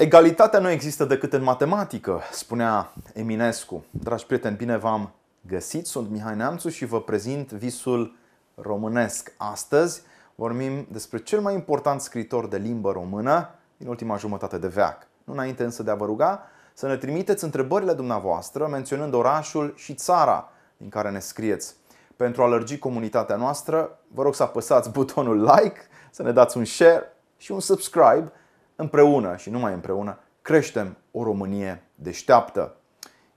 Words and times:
Egalitatea 0.00 0.58
nu 0.58 0.70
există 0.70 1.04
decât 1.04 1.32
în 1.32 1.42
matematică, 1.42 2.20
spunea 2.32 2.92
Eminescu. 3.14 3.84
Dragi 3.90 4.26
prieteni, 4.26 4.56
bine 4.56 4.76
v-am 4.76 5.12
găsit. 5.48 5.86
Sunt 5.86 6.10
Mihai 6.10 6.36
Neamțu 6.36 6.68
și 6.68 6.84
vă 6.84 7.00
prezint 7.00 7.52
visul 7.52 8.16
românesc. 8.54 9.32
Astăzi 9.36 10.02
vorbim 10.34 10.86
despre 10.90 11.18
cel 11.18 11.40
mai 11.40 11.54
important 11.54 12.00
scritor 12.00 12.48
de 12.48 12.56
limbă 12.56 12.92
română 12.92 13.50
din 13.76 13.88
ultima 13.88 14.16
jumătate 14.16 14.58
de 14.58 14.66
veac. 14.66 15.06
Nu 15.24 15.32
înainte 15.32 15.64
însă 15.64 15.82
de 15.82 15.90
a 15.90 15.94
vă 15.94 16.04
ruga 16.04 16.42
să 16.74 16.86
ne 16.86 16.96
trimiteți 16.96 17.44
întrebările 17.44 17.92
dumneavoastră 17.92 18.66
menționând 18.66 19.14
orașul 19.14 19.72
și 19.76 19.94
țara 19.94 20.52
din 20.76 20.88
care 20.88 21.10
ne 21.10 21.20
scrieți. 21.20 21.74
Pentru 22.16 22.42
a 22.42 22.46
lărgi 22.46 22.78
comunitatea 22.78 23.36
noastră, 23.36 23.98
vă 24.14 24.22
rog 24.22 24.34
să 24.34 24.42
apăsați 24.42 24.90
butonul 24.90 25.40
like, 25.40 25.80
să 26.10 26.22
ne 26.22 26.32
dați 26.32 26.56
un 26.56 26.64
share 26.64 27.16
și 27.36 27.52
un 27.52 27.60
subscribe 27.60 28.32
împreună 28.80 29.36
și 29.36 29.50
numai 29.50 29.72
împreună, 29.72 30.18
creștem 30.42 30.96
o 31.10 31.22
Românie 31.22 31.82
deșteaptă. 31.94 32.76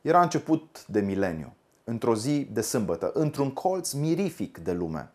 Era 0.02 0.22
început 0.22 0.86
de 0.88 1.02
mileniu, 1.02 1.54
într-o 1.84 2.16
zi 2.16 2.48
de 2.52 2.62
sâmbătă, 2.62 3.12
într-un 3.14 3.52
colț 3.52 3.92
mirific 3.92 4.58
de 4.58 4.72
lume. 4.72 5.12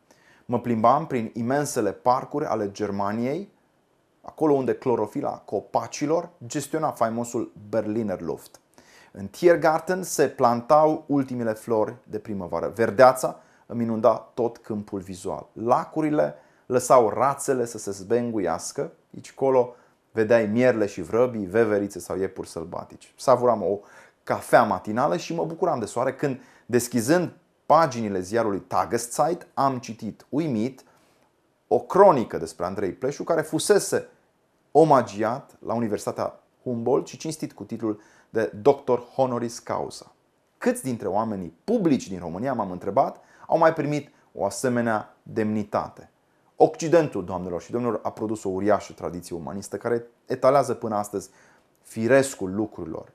Mă 0.46 0.60
plimbam 0.60 1.06
prin 1.06 1.30
imensele 1.34 1.92
parcuri 1.92 2.44
ale 2.44 2.70
Germaniei, 2.70 3.48
acolo 4.20 4.52
unde 4.52 4.74
clorofila 4.74 5.30
copacilor 5.30 6.30
gestiona 6.46 6.90
faimosul 6.90 7.52
Berliner 7.68 8.20
Luft. 8.20 8.60
În 9.12 9.26
Tiergarten 9.26 10.02
se 10.02 10.28
plantau 10.28 11.04
ultimele 11.06 11.52
flori 11.52 11.94
de 12.04 12.18
primăvară. 12.18 12.72
Verdeața 12.74 13.40
îmi 13.66 13.82
inunda 13.82 14.30
tot 14.34 14.58
câmpul 14.58 15.00
vizual. 15.00 15.46
Lacurile 15.52 16.34
lăsau 16.66 17.08
rațele 17.08 17.64
să 17.64 17.78
se 17.78 17.90
zbenguiască, 17.90 18.92
aici 19.14 19.32
colo 19.32 19.74
vedeai 20.16 20.46
mierle 20.46 20.86
și 20.86 21.02
vrăbii, 21.02 21.44
veverițe 21.44 21.98
sau 21.98 22.18
iepuri 22.18 22.48
sălbatici. 22.48 23.12
Savuram 23.16 23.62
o 23.62 23.78
cafea 24.24 24.62
matinală 24.62 25.16
și 25.16 25.34
mă 25.34 25.44
bucuram 25.44 25.78
de 25.78 25.86
soare 25.86 26.14
când, 26.14 26.40
deschizând 26.66 27.32
paginile 27.66 28.20
ziarului 28.20 28.60
Tageszeit, 28.60 29.46
am 29.54 29.78
citit 29.78 30.26
uimit 30.28 30.84
o 31.68 31.78
cronică 31.78 32.38
despre 32.38 32.64
Andrei 32.64 32.92
Pleșu 32.92 33.24
care 33.24 33.42
fusese 33.42 34.08
omagiat 34.72 35.56
la 35.66 35.74
Universitatea 35.74 36.40
Humboldt 36.62 37.06
și 37.06 37.16
cinstit 37.16 37.52
cu 37.52 37.64
titlul 37.64 38.00
de 38.30 38.52
Doctor 38.62 38.98
Honoris 38.98 39.58
Causa. 39.58 40.12
Câți 40.58 40.82
dintre 40.82 41.08
oamenii 41.08 41.56
publici 41.64 42.08
din 42.08 42.18
România, 42.18 42.52
m-am 42.52 42.70
întrebat, 42.70 43.20
au 43.46 43.58
mai 43.58 43.72
primit 43.72 44.10
o 44.32 44.44
asemenea 44.44 45.16
demnitate? 45.22 46.10
Occidentul, 46.56 47.24
doamnelor 47.24 47.62
și 47.62 47.70
domnilor, 47.70 48.00
a 48.02 48.10
produs 48.10 48.44
o 48.44 48.48
uriașă 48.48 48.92
tradiție 48.92 49.36
umanistă 49.36 49.76
care 49.76 50.06
etalează 50.26 50.74
până 50.74 50.94
astăzi 50.94 51.30
firescul 51.82 52.54
lucrurilor. 52.54 53.12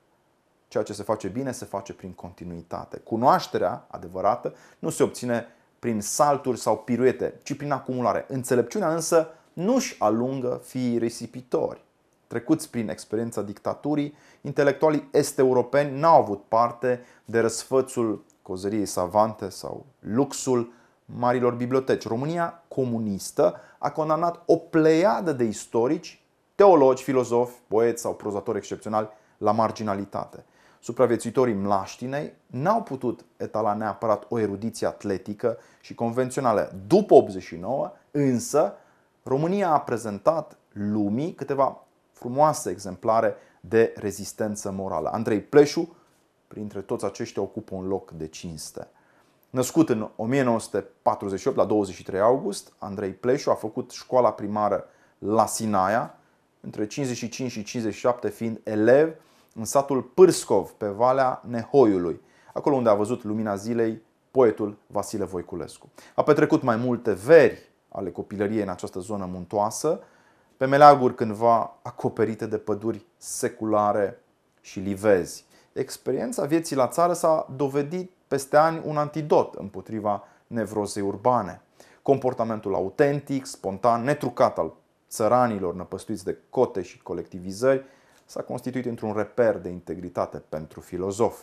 Ceea 0.68 0.84
ce 0.84 0.92
se 0.92 1.02
face 1.02 1.28
bine 1.28 1.52
se 1.52 1.64
face 1.64 1.92
prin 1.92 2.12
continuitate. 2.12 2.98
Cunoașterea 2.98 3.86
adevărată 3.90 4.54
nu 4.78 4.90
se 4.90 5.02
obține 5.02 5.46
prin 5.78 6.00
salturi 6.00 6.58
sau 6.58 6.78
piruete, 6.78 7.40
ci 7.42 7.56
prin 7.56 7.72
acumulare. 7.72 8.24
Înțelepciunea 8.28 8.94
însă 8.94 9.28
nu-și 9.52 9.96
alungă 9.98 10.60
fiii 10.64 10.98
risipitori. 10.98 11.84
Trecuți 12.26 12.70
prin 12.70 12.88
experiența 12.88 13.42
dictaturii, 13.42 14.14
intelectualii 14.40 15.08
est-europeni 15.12 15.98
n-au 15.98 16.20
avut 16.20 16.42
parte 16.48 17.04
de 17.24 17.40
răsfățul 17.40 18.24
cozăriei 18.42 18.86
savante 18.86 19.48
sau 19.48 19.86
luxul 19.98 20.72
marilor 21.04 21.54
biblioteci. 21.54 22.06
România 22.06 22.62
comunistă 22.68 23.60
a 23.78 23.90
condamnat 23.90 24.42
o 24.46 24.56
pleiadă 24.56 25.32
de 25.32 25.44
istorici, 25.44 26.22
teologi, 26.54 27.02
filozofi, 27.02 27.58
poeți 27.68 28.02
sau 28.02 28.14
prozatori 28.14 28.58
excepționali 28.58 29.08
la 29.38 29.52
marginalitate. 29.52 30.44
Supraviețuitorii 30.80 31.54
mlaștinei 31.54 32.32
n-au 32.46 32.82
putut 32.82 33.24
etala 33.36 33.74
neapărat 33.74 34.26
o 34.28 34.38
erudiție 34.38 34.86
atletică 34.86 35.58
și 35.80 35.94
convențională. 35.94 36.72
După 36.86 37.14
89, 37.14 37.92
însă, 38.10 38.74
România 39.22 39.70
a 39.70 39.80
prezentat 39.80 40.56
lumii 40.72 41.34
câteva 41.34 41.84
frumoase 42.12 42.70
exemplare 42.70 43.34
de 43.60 43.92
rezistență 43.96 44.70
morală. 44.70 45.08
Andrei 45.12 45.40
Pleșu, 45.40 45.96
printre 46.48 46.80
toți 46.80 47.04
aceștia, 47.04 47.42
ocupă 47.42 47.74
un 47.74 47.86
loc 47.86 48.10
de 48.10 48.26
cinste. 48.26 48.88
Născut 49.52 49.88
în 49.88 50.10
1948, 50.16 51.56
la 51.56 51.64
23 51.64 52.20
august, 52.20 52.72
Andrei 52.78 53.10
Pleșu 53.10 53.50
a 53.50 53.54
făcut 53.54 53.90
școala 53.90 54.32
primară 54.32 54.84
la 55.18 55.46
Sinaia, 55.46 56.14
între 56.60 56.86
55 56.86 57.50
și 57.50 57.62
57 57.62 58.28
fiind 58.28 58.60
elev 58.64 59.14
în 59.54 59.64
satul 59.64 60.02
Pârscov, 60.02 60.70
pe 60.70 60.86
Valea 60.86 61.42
Nehoiului, 61.48 62.20
acolo 62.52 62.76
unde 62.76 62.88
a 62.88 62.94
văzut 62.94 63.24
lumina 63.24 63.56
zilei 63.56 64.02
poetul 64.30 64.76
Vasile 64.86 65.24
Voiculescu. 65.24 65.90
A 66.14 66.22
petrecut 66.22 66.62
mai 66.62 66.76
multe 66.76 67.12
veri 67.12 67.70
ale 67.88 68.10
copilăriei 68.10 68.62
în 68.62 68.68
această 68.68 68.98
zonă 68.98 69.28
muntoasă, 69.32 70.00
pe 70.56 70.66
meleaguri 70.66 71.14
cândva 71.14 71.78
acoperite 71.82 72.46
de 72.46 72.58
păduri 72.58 73.06
seculare 73.16 74.20
și 74.60 74.80
livezi. 74.80 75.44
Experiența 75.72 76.44
vieții 76.44 76.76
la 76.76 76.88
țară 76.88 77.12
s-a 77.12 77.46
dovedit 77.56 78.10
peste 78.32 78.56
ani 78.56 78.82
un 78.84 78.96
antidot 78.96 79.54
împotriva 79.54 80.24
nevrozei 80.46 81.02
urbane. 81.02 81.60
Comportamentul 82.02 82.74
autentic, 82.74 83.46
spontan, 83.46 84.04
netrucat 84.04 84.58
al 84.58 84.72
țăranilor 85.08 85.74
năpăstuiți 85.74 86.24
de 86.24 86.36
cote 86.50 86.82
și 86.82 87.02
colectivizări 87.02 87.84
s-a 88.24 88.42
constituit 88.42 88.86
într-un 88.86 89.12
reper 89.16 89.58
de 89.58 89.68
integritate 89.68 90.42
pentru 90.48 90.80
filozof. 90.80 91.38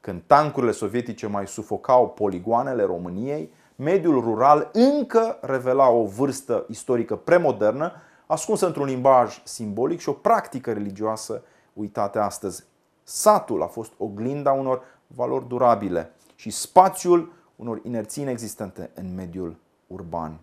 Când 0.00 0.22
tancurile 0.26 0.72
sovietice 0.72 1.26
mai 1.26 1.46
sufocau 1.46 2.08
poligoanele 2.08 2.82
României, 2.82 3.52
mediul 3.76 4.20
rural 4.20 4.70
încă 4.72 5.38
revela 5.40 5.88
o 5.88 6.04
vârstă 6.04 6.64
istorică 6.68 7.16
premodernă, 7.16 7.92
ascunsă 8.26 8.66
într-un 8.66 8.86
limbaj 8.86 9.42
simbolic 9.44 10.00
și 10.00 10.08
o 10.08 10.12
practică 10.12 10.72
religioasă 10.72 11.42
uitate 11.72 12.18
astăzi. 12.18 12.64
Satul 13.02 13.62
a 13.62 13.66
fost 13.66 13.92
oglinda 13.98 14.52
unor 14.52 14.82
valori 15.14 15.48
durabile 15.48 16.12
și 16.34 16.50
spațiul 16.50 17.32
unor 17.56 17.80
inerții 17.84 18.22
inexistente 18.22 18.90
în 18.94 19.14
mediul 19.14 19.56
urban. 19.86 20.38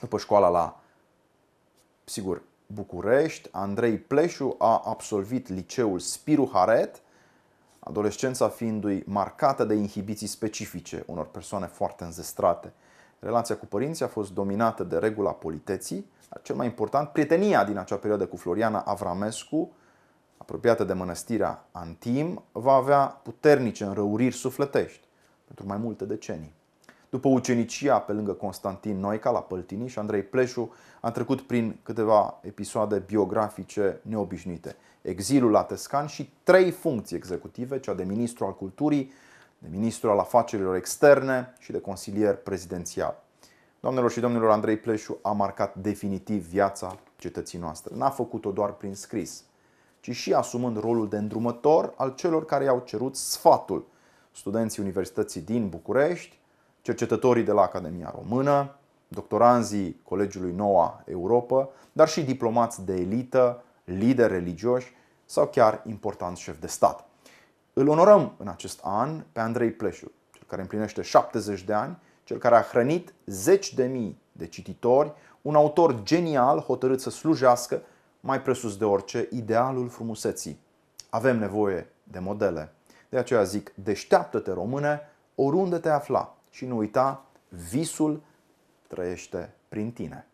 După 0.00 0.18
școala 0.18 0.48
la, 0.48 0.80
sigur, 2.04 2.42
București, 2.66 3.48
Andrei 3.52 3.98
Pleșu 3.98 4.54
a 4.58 4.82
absolvit 4.84 5.48
liceul 5.48 5.98
Spiru 5.98 6.50
Haret, 6.52 7.00
adolescența 7.78 8.48
fiindu-i 8.48 9.02
marcată 9.06 9.64
de 9.64 9.74
inhibiții 9.74 10.26
specifice 10.26 11.02
unor 11.06 11.26
persoane 11.26 11.66
foarte 11.66 12.04
înzestrate. 12.04 12.72
Relația 13.18 13.56
cu 13.56 13.66
părinții 13.66 14.04
a 14.04 14.08
fost 14.08 14.32
dominată 14.32 14.84
de 14.84 14.98
regula 14.98 15.30
politeții, 15.30 16.10
dar 16.28 16.42
cel 16.42 16.54
mai 16.54 16.66
important, 16.66 17.08
prietenia 17.08 17.64
din 17.64 17.76
acea 17.76 17.96
perioadă 17.96 18.26
cu 18.26 18.36
Floriana 18.36 18.80
Avramescu, 18.80 19.72
apropiată 20.40 20.84
de 20.84 20.92
mănăstirea 20.92 21.66
Antim, 21.72 22.42
va 22.52 22.72
avea 22.72 23.20
puternice 23.22 23.84
înrăuriri 23.84 24.34
sufletești 24.34 25.06
pentru 25.44 25.66
mai 25.66 25.76
multe 25.76 26.04
decenii. 26.04 26.52
După 27.10 27.28
ucenicia 27.28 27.98
pe 27.98 28.12
lângă 28.12 28.32
Constantin 28.32 28.98
Noica 28.98 29.30
la 29.30 29.40
Păltini 29.40 29.88
și 29.88 29.98
Andrei 29.98 30.22
Pleșu 30.22 30.72
a 31.00 31.10
trecut 31.10 31.40
prin 31.40 31.78
câteva 31.82 32.38
episoade 32.42 32.98
biografice 32.98 34.00
neobișnuite. 34.02 34.76
Exilul 35.02 35.50
la 35.50 35.62
Tescan 35.62 36.06
și 36.06 36.32
trei 36.42 36.70
funcții 36.70 37.16
executive, 37.16 37.80
cea 37.80 37.94
de 37.94 38.04
ministru 38.04 38.44
al 38.44 38.54
culturii, 38.54 39.12
de 39.58 39.68
ministru 39.70 40.10
al 40.10 40.18
afacerilor 40.18 40.74
externe 40.74 41.52
și 41.58 41.72
de 41.72 41.80
consilier 41.80 42.36
prezidențial. 42.36 43.22
Doamnelor 43.80 44.10
și 44.10 44.20
domnilor, 44.20 44.50
Andrei 44.50 44.76
Pleșu 44.76 45.18
a 45.22 45.32
marcat 45.32 45.74
definitiv 45.74 46.46
viața 46.46 46.98
cetății 47.16 47.58
noastre. 47.58 47.94
N-a 47.96 48.10
făcut-o 48.10 48.50
doar 48.50 48.72
prin 48.72 48.94
scris, 48.94 49.44
ci 50.00 50.10
și 50.10 50.32
asumând 50.32 50.80
rolul 50.80 51.08
de 51.08 51.16
îndrumător 51.16 51.92
al 51.96 52.14
celor 52.14 52.44
care 52.44 52.64
i-au 52.64 52.82
cerut 52.84 53.16
sfatul. 53.16 53.86
Studenții 54.32 54.82
Universității 54.82 55.40
din 55.40 55.68
București, 55.68 56.38
cercetătorii 56.80 57.42
de 57.42 57.52
la 57.52 57.62
Academia 57.62 58.14
Română, 58.16 58.74
doctoranzii 59.08 60.00
Colegiului 60.02 60.52
Noua 60.52 61.02
Europa, 61.06 61.68
dar 61.92 62.08
și 62.08 62.22
diplomați 62.22 62.84
de 62.84 62.94
elită, 62.94 63.62
lideri 63.84 64.32
religioși 64.32 64.94
sau 65.24 65.46
chiar 65.46 65.82
importanți 65.86 66.40
șefi 66.40 66.60
de 66.60 66.66
stat. 66.66 67.04
Îl 67.72 67.88
onorăm 67.88 68.34
în 68.36 68.48
acest 68.48 68.80
an 68.82 69.24
pe 69.32 69.40
Andrei 69.40 69.70
Pleșu, 69.70 70.10
cel 70.32 70.42
care 70.46 70.60
împlinește 70.60 71.02
70 71.02 71.62
de 71.62 71.72
ani, 71.72 71.98
cel 72.24 72.38
care 72.38 72.56
a 72.56 72.62
hrănit 72.62 73.12
zeci 73.26 73.74
de 73.74 73.84
mii 73.84 74.20
de 74.32 74.46
cititori, 74.46 75.12
un 75.42 75.54
autor 75.54 76.02
genial 76.02 76.58
hotărât 76.58 77.00
să 77.00 77.10
slujească 77.10 77.82
mai 78.20 78.42
presus 78.42 78.76
de 78.76 78.84
orice, 78.84 79.28
idealul 79.30 79.88
frumuseții. 79.88 80.60
Avem 81.10 81.38
nevoie 81.38 81.88
de 82.02 82.18
modele. 82.18 82.72
De 83.08 83.18
aceea 83.18 83.42
zic, 83.42 83.72
deșteaptă-te 83.74 84.52
române 84.52 85.00
oriunde 85.34 85.78
te 85.78 85.88
afla 85.88 86.36
și 86.50 86.66
nu 86.66 86.76
uita, 86.76 87.24
visul 87.48 88.22
trăiește 88.86 89.54
prin 89.68 89.92
tine. 89.92 90.26